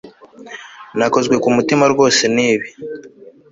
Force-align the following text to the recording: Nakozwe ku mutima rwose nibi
Nakozwe 0.97 1.35
ku 1.43 1.47
mutima 1.55 1.83
rwose 1.93 2.21
nibi 2.35 2.67